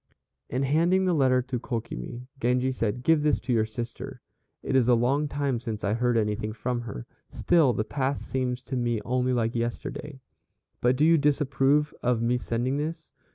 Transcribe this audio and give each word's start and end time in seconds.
In 0.49 0.63
handing 0.63 1.05
the 1.05 1.13
letter 1.13 1.43
to 1.43 1.59
Kokimi, 1.59 2.25
Genji 2.39 2.71
said, 2.71 3.03
"Give 3.03 3.21
this 3.21 3.39
to 3.41 3.53
your 3.53 3.67
sister; 3.67 4.19
it 4.63 4.75
is 4.75 4.87
a 4.87 4.95
long 4.95 5.27
time 5.27 5.59
since 5.59 5.83
I 5.83 5.93
heard 5.93 6.17
anything 6.17 6.53
from 6.53 6.81
her, 6.81 7.05
still 7.29 7.71
the 7.71 7.83
past 7.83 8.23
seems 8.27 8.63
to 8.63 8.75
me 8.75 8.99
only 9.05 9.31
like 9.31 9.53
yesterday. 9.53 10.19
But 10.81 10.95
do 10.95 11.05
you 11.05 11.19
disapprove 11.19 11.93
of 12.01 12.19
my 12.23 12.37
sending 12.37 12.77
this?" 12.77 13.13